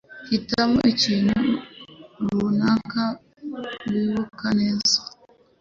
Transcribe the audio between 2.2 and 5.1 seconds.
runaka wibuka neza.